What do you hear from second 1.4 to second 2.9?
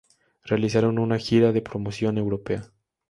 de promoción europea.